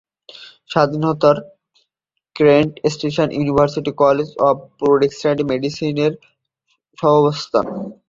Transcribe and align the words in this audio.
স্বাধীনতা 0.71 1.31
Kent 2.35 2.71
State 2.93 3.29
University 3.37 3.91
College 4.03 4.29
of 4.47 4.55
Podiatric 4.79 5.47
মেডিসিনেরও 5.51 6.17
আবাসস্থল। 7.13 7.65